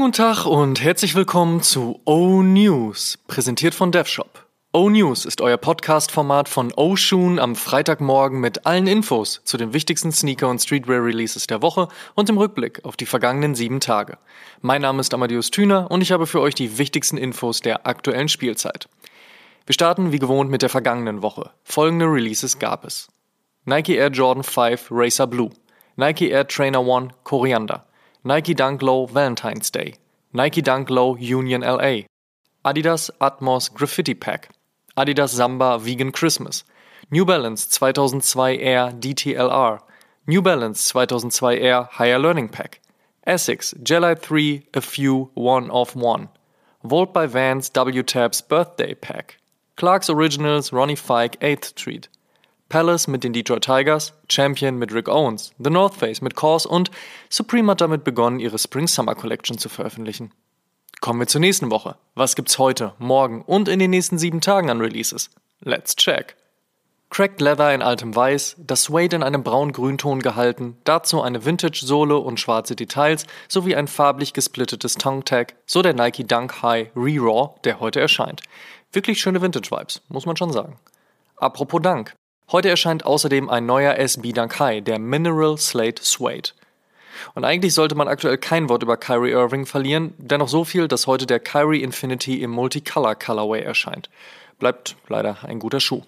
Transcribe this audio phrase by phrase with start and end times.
[0.00, 4.46] Schönen guten Tag und herzlich willkommen zu O News, präsentiert von DevShop.
[4.72, 9.74] O News ist euer Podcast-Format von O Shoon am Freitagmorgen mit allen Infos zu den
[9.74, 14.16] wichtigsten Sneaker- und Streetwear-Releases der Woche und im Rückblick auf die vergangenen sieben Tage.
[14.62, 18.30] Mein Name ist Amadeus Thüner und ich habe für euch die wichtigsten Infos der aktuellen
[18.30, 18.88] Spielzeit.
[19.66, 21.50] Wir starten wie gewohnt mit der vergangenen Woche.
[21.62, 23.08] Folgende Releases gab es.
[23.66, 25.50] Nike Air Jordan 5 Racer Blue,
[25.96, 27.84] Nike Air Trainer One Koriander,
[28.22, 29.94] Nike Dunk Low Valentine's Day,
[30.34, 32.02] Nike Dunk Low Union LA,
[32.66, 34.50] Adidas Atmos Graffiti Pack,
[34.94, 36.62] Adidas Samba Vegan Christmas,
[37.10, 39.80] New Balance 2002 Air DTLR,
[40.26, 42.82] New Balance 2002 Air Higher Learning Pack,
[43.26, 46.28] Essex Jelly 3 A Few One of One,
[46.84, 49.38] Volt by Vans W-Tabs Birthday Pack,
[49.76, 52.08] Clarks Originals Ronnie Fike 8th Street,
[52.70, 56.90] Palace mit den Detroit Tigers, Champion mit Rick Owens, The North Face mit Kors und
[57.28, 60.32] Supreme hat damit begonnen, ihre Spring-Summer Collection zu veröffentlichen.
[61.00, 61.96] Kommen wir zur nächsten Woche.
[62.14, 65.30] Was gibt's heute, morgen und in den nächsten sieben Tagen an Releases?
[65.60, 66.36] Let's check.
[67.10, 72.38] Cracked Leather in altem Weiß, das Suede in einem braun-grünton gehalten, dazu eine Vintage-Sohle und
[72.38, 77.98] schwarze Details sowie ein farblich gesplittetes Tongue-Tag, so der Nike Dunk High Re-Raw, der heute
[77.98, 78.42] erscheint.
[78.92, 80.78] Wirklich schöne Vintage-Vibes, muss man schon sagen.
[81.36, 82.14] Apropos Dunk.
[82.52, 86.50] Heute erscheint außerdem ein neuer SB Dunk High, der Mineral Slate Suede.
[87.36, 91.06] Und eigentlich sollte man aktuell kein Wort über Kyrie Irving verlieren, dennoch so viel, dass
[91.06, 94.10] heute der Kyrie Infinity im Multicolor Colorway erscheint.
[94.58, 96.02] Bleibt leider ein guter Schuh.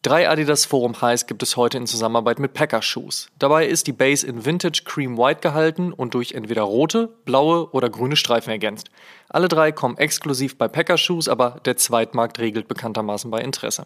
[0.00, 3.28] Drei Adidas Forum Highs gibt es heute in Zusammenarbeit mit Packer Shoes.
[3.38, 7.90] Dabei ist die Base in Vintage Cream White gehalten und durch entweder rote, blaue oder
[7.90, 8.90] grüne Streifen ergänzt.
[9.28, 13.84] Alle drei kommen exklusiv bei Packer Shoes, aber der Zweitmarkt regelt bekanntermaßen bei Interesse.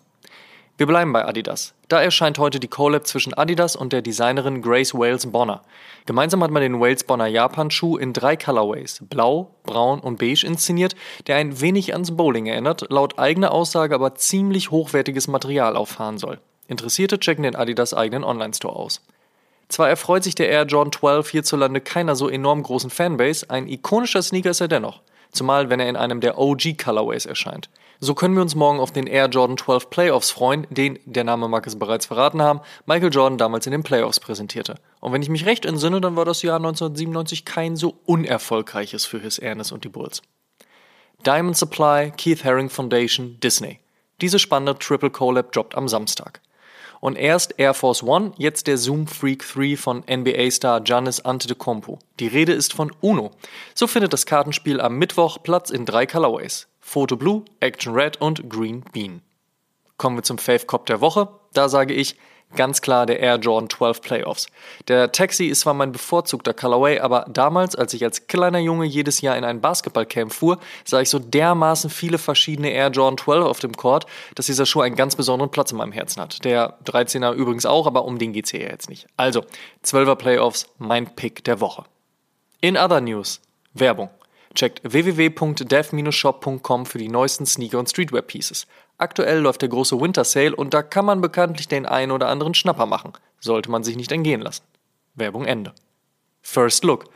[0.76, 1.72] Wir bleiben bei Adidas.
[1.86, 5.62] Da erscheint heute die Collab zwischen Adidas und der Designerin Grace Wales Bonner.
[6.04, 10.96] Gemeinsam hat man den Wales Bonner Japan-Schuh in drei Colorways, blau, braun und beige inszeniert,
[11.28, 16.40] der ein wenig ans Bowling erinnert, laut eigener Aussage aber ziemlich hochwertiges Material auffahren soll.
[16.66, 19.00] Interessierte checken den Adidas eigenen Online-Store aus.
[19.68, 24.22] Zwar erfreut sich der Air Jordan 12 hierzulande keiner so enorm großen Fanbase, ein ikonischer
[24.22, 25.02] Sneaker ist er dennoch
[25.34, 27.68] zumal wenn er in einem der OG Colorways erscheint.
[28.00, 31.48] So können wir uns morgen auf den Air Jordan 12 Playoffs freuen, den, der Name
[31.48, 34.76] mag es bereits verraten haben, Michael Jordan damals in den Playoffs präsentierte.
[35.00, 39.20] Und wenn ich mich recht entsinne, dann war das Jahr 1997 kein so unerfolgreiches für
[39.20, 40.22] His Ernest und die Bulls.
[41.24, 43.80] Diamond Supply, Keith Haring Foundation, Disney.
[44.20, 46.40] Diese spannende Triple Collab droppt am Samstag.
[47.00, 51.98] Und erst Air Force One, jetzt der Zoom Freak 3 von NBA-Star Giannis Antetokounmpo.
[52.18, 53.30] Die Rede ist von Uno.
[53.74, 56.66] So findet das Kartenspiel am Mittwoch Platz in drei Colorways.
[56.84, 59.22] Photo Blue, Action Red und Green Bean.
[59.96, 61.28] Kommen wir zum Fave Cop der Woche.
[61.54, 62.16] Da sage ich,
[62.56, 64.46] Ganz klar der Air Jordan 12 Playoffs.
[64.86, 69.22] Der Taxi ist zwar mein bevorzugter Colorway, aber damals, als ich als kleiner Junge jedes
[69.22, 73.58] Jahr in ein Basketballcamp fuhr, sah ich so dermaßen viele verschiedene Air Jordan 12 auf
[73.58, 74.06] dem Court,
[74.36, 76.44] dass dieser Schuh einen ganz besonderen Platz in meinem Herzen hat.
[76.44, 79.08] Der 13er übrigens auch, aber um den geht's hier jetzt nicht.
[79.16, 79.42] Also,
[79.84, 81.82] 12er Playoffs, mein Pick der Woche.
[82.60, 83.40] In other news,
[83.72, 84.10] Werbung.
[84.54, 88.66] Checkt www.dev-shop.com für die neuesten Sneaker- und Streetwear-Pieces.
[88.98, 92.54] Aktuell läuft der große Winter Sale und da kann man bekanntlich den einen oder anderen
[92.54, 93.12] Schnapper machen.
[93.40, 94.62] Sollte man sich nicht entgehen lassen.
[95.14, 95.72] Werbung Ende.
[96.42, 97.06] First Look.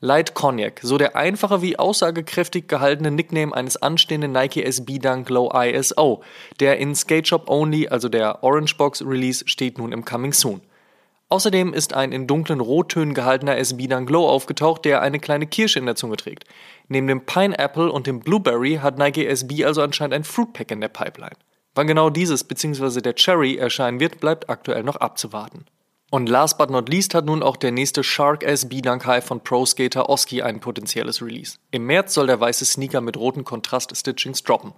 [0.00, 5.50] Light Cognac, so der einfache wie aussagekräftig gehaltene Nickname eines anstehenden Nike SB Dunk Low
[5.54, 6.22] ISO.
[6.60, 10.60] Der in Skate Shop Only, also der Orange Box Release, steht nun im Coming Soon.
[11.28, 15.78] Außerdem ist ein in dunklen Rottönen gehaltener SB Dunk Glow aufgetaucht, der eine kleine Kirsche
[15.78, 16.44] in der Zunge trägt.
[16.88, 20.80] Neben dem Pineapple und dem Blueberry hat Nike SB also anscheinend ein Fruit Pack in
[20.80, 21.36] der Pipeline.
[21.74, 23.00] Wann genau dieses bzw.
[23.00, 25.64] der Cherry erscheinen wird, bleibt aktuell noch abzuwarten.
[26.10, 29.40] Und last but not least hat nun auch der nächste Shark SB Dunk High von
[29.42, 31.56] Pro Skater Oski ein potenzielles Release.
[31.72, 34.74] Im März soll der weiße Sneaker mit roten Kontrast-Stitchings droppen.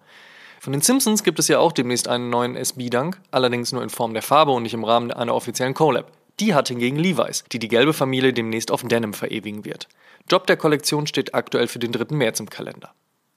[0.60, 3.90] Von den Simpsons gibt es ja auch demnächst einen neuen SB Dunk, allerdings nur in
[3.90, 6.10] Form der Farbe und nicht im Rahmen einer offiziellen Collab.
[6.40, 9.88] Die hat hingegen Levi's, die die gelbe Familie demnächst auf Denim verewigen wird.
[10.30, 12.14] Job der Kollektion steht aktuell für den 3.
[12.14, 12.92] März im Kalender.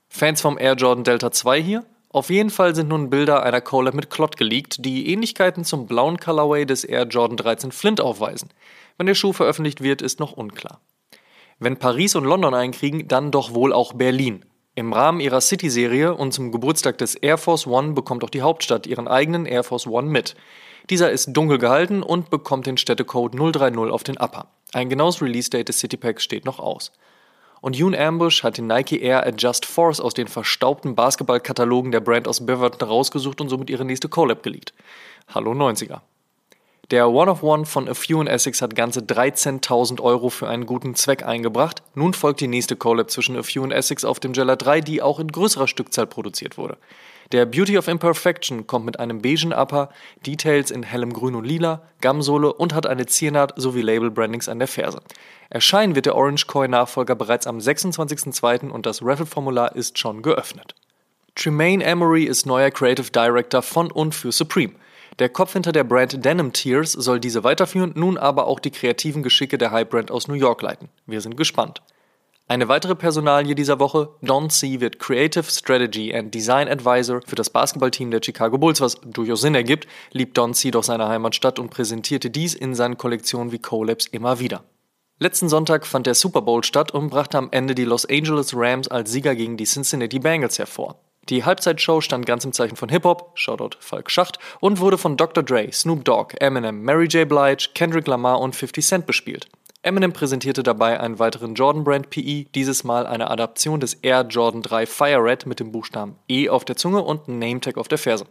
[0.10, 1.86] Fans vom Air Jordan Delta 2 hier?
[2.12, 6.18] Auf jeden Fall sind nun Bilder einer Collab mit Clot geleakt, die Ähnlichkeiten zum blauen
[6.18, 8.50] Colorway des Air Jordan 13 Flint aufweisen.
[8.98, 10.82] Wann der Schuh veröffentlicht wird, ist noch unklar.
[11.60, 14.44] Wenn Paris und London einkriegen, dann doch wohl auch Berlin.
[14.80, 18.88] Im Rahmen ihrer City-Serie und zum Geburtstag des Air Force One bekommt auch die Hauptstadt
[18.88, 20.38] ihren eigenen Air Force One mit.
[20.90, 24.48] Dieser ist dunkel gehalten und bekommt den Städtecode 030 auf den Upper.
[24.72, 26.94] Ein genaues Release-Date des Citypacks steht noch aus.
[27.60, 32.30] Und Yoon Ambush hat den Nike Air Adjust Force aus den verstaubten Basketballkatalogen der Brand
[32.30, 34.74] aus Beverton rausgesucht und somit ihre nächste Collab geleakt.
[35.28, 36.00] Hallo 90er.
[36.92, 40.66] Der One of One von A Few in Essex hat ganze 13.000 Euro für einen
[40.66, 41.84] guten Zweck eingebracht.
[41.94, 45.04] Nun folgt die nächste Collab zwischen A Few in Essex auf dem Jella 3, die
[45.04, 46.78] auch in größerer Stückzahl produziert wurde.
[47.32, 49.90] Der Beauty of Imperfection kommt mit einem beigen Upper,
[50.26, 54.68] Details in hellem Grün und Lila, Gamsohle und hat eine Ziernaht sowie Label-Brandings an der
[54.68, 55.00] Ferse.
[55.52, 58.72] Erscheinen wird der Orange Coin Nachfolger bereits am 26.02.
[58.72, 60.74] und das Raffle-Formular ist schon geöffnet.
[61.36, 64.74] Tremaine Emery ist neuer Creative Director von und für Supreme.
[65.20, 69.22] Der Kopf hinter der Brand Denim Tears soll diese weiterführen, nun aber auch die kreativen
[69.22, 70.88] Geschicke der High-Brand aus New York leiten.
[71.06, 71.82] Wir sind gespannt.
[72.48, 74.80] Eine weitere Personalie dieser Woche, Don C.
[74.80, 79.56] wird Creative Strategy and Design Advisor für das Basketballteam der Chicago Bulls, was durchaus Sinn
[79.56, 80.72] ergibt, liebt Don C.
[80.72, 84.64] doch seine Heimatstadt und präsentierte dies in seinen Kollektionen wie Collabs immer wieder.
[85.20, 88.88] Letzten Sonntag fand der Super Bowl statt und brachte am Ende die Los Angeles Rams
[88.88, 90.96] als Sieger gegen die Cincinnati Bengals hervor.
[91.30, 95.44] Die Halbzeitshow stand ganz im Zeichen von Hip-Hop, Shoutout Falk Schacht, und wurde von Dr.
[95.44, 97.30] Dre, Snoop Dogg, Eminem, Mary J.
[97.30, 99.48] Blige, Kendrick Lamar und 50 Cent bespielt.
[99.84, 104.64] Eminem präsentierte dabei einen weiteren Jordan Brand PE, dieses Mal eine Adaption des Air Jordan
[104.64, 108.26] 3 Fire Red mit dem Buchstaben E auf der Zunge und Nametag auf der Ferse.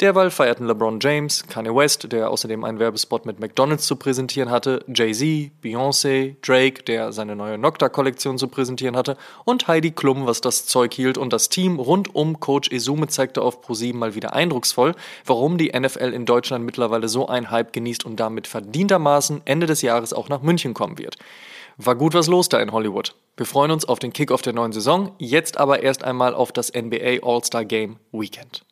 [0.00, 4.82] Derweil feierten LeBron James, Kanye West, der außerdem einen Werbespot mit McDonalds zu präsentieren hatte,
[4.88, 10.64] Jay-Z, Beyoncé, Drake, der seine neue Nocta-Kollektion zu präsentieren hatte, und Heidi Klum, was das
[10.64, 14.94] Zeug hielt, und das Team rund um Coach Esume zeigte auf Pro7 mal wieder eindrucksvoll,
[15.26, 19.82] warum die NFL in Deutschland mittlerweile so einen Hype genießt und damit verdientermaßen Ende des
[19.82, 21.16] Jahres auch nach München kommen wird.
[21.76, 23.14] War gut was los da in Hollywood.
[23.36, 26.72] Wir freuen uns auf den Kickoff der neuen Saison, jetzt aber erst einmal auf das
[26.72, 28.64] NBA All-Star Game Weekend.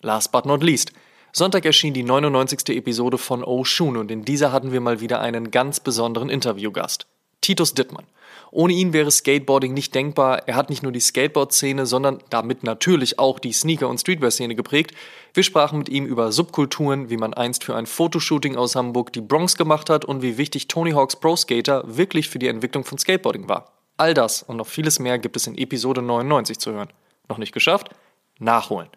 [0.00, 0.92] Last but not least.
[1.32, 2.68] Sonntag erschien die 99.
[2.76, 7.06] Episode von Oshun und in dieser hatten wir mal wieder einen ganz besonderen Interviewgast.
[7.40, 8.06] Titus Dittmann.
[8.50, 10.46] Ohne ihn wäre Skateboarding nicht denkbar.
[10.46, 14.92] Er hat nicht nur die Skateboard-Szene, sondern damit natürlich auch die Sneaker- und Streetwear-Szene geprägt.
[15.34, 19.20] Wir sprachen mit ihm über Subkulturen, wie man einst für ein Fotoshooting aus Hamburg die
[19.20, 22.98] Bronx gemacht hat und wie wichtig Tony Hawks Pro Skater wirklich für die Entwicklung von
[22.98, 23.72] Skateboarding war.
[23.96, 26.88] All das und noch vieles mehr gibt es in Episode 99 zu hören.
[27.28, 27.90] Noch nicht geschafft?
[28.38, 28.88] Nachholen.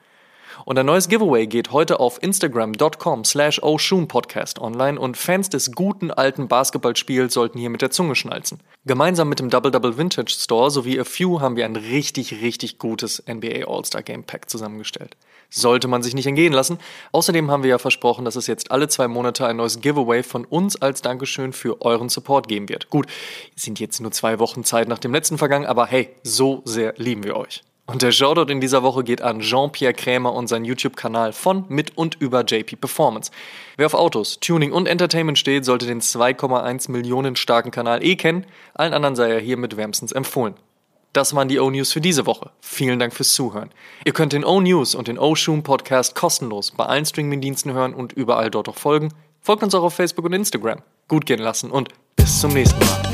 [0.66, 3.60] Und ein neues Giveaway geht heute auf instagram.com slash
[4.08, 8.60] Podcast online und Fans des guten alten Basketballspiels sollten hier mit der Zunge schnalzen.
[8.86, 12.80] Gemeinsam mit dem Double Double Vintage Store sowie A Few haben wir ein richtig, richtig
[12.80, 15.16] gutes NBA All-Star Game Pack zusammengestellt.
[15.50, 16.80] Sollte man sich nicht entgehen lassen.
[17.12, 20.46] Außerdem haben wir ja versprochen, dass es jetzt alle zwei Monate ein neues Giveaway von
[20.46, 22.90] uns als Dankeschön für euren Support geben wird.
[22.90, 23.08] Gut,
[23.56, 27.24] sind jetzt nur zwei Wochen Zeit nach dem letzten vergangen, aber hey, so sehr lieben
[27.24, 27.64] wir euch.
[27.92, 31.98] Und der Shoutout in dieser Woche geht an Jean-Pierre Krämer und seinen YouTube-Kanal von, mit
[31.98, 33.32] und über JP Performance.
[33.76, 38.46] Wer auf Autos, Tuning und Entertainment steht, sollte den 2,1 Millionen starken Kanal eh kennen.
[38.74, 40.54] Allen anderen sei er hiermit wärmstens empfohlen.
[41.12, 42.52] Das waren die O-News für diese Woche.
[42.62, 43.72] Vielen Dank fürs Zuhören.
[44.06, 48.50] Ihr könnt den O-News und den O-Shoom Podcast kostenlos bei allen Streaming-Diensten hören und überall
[48.50, 49.10] dort auch folgen.
[49.42, 50.80] Folgt uns auch auf Facebook und Instagram.
[51.10, 53.11] Gut gehen lassen und bis zum nächsten Mal.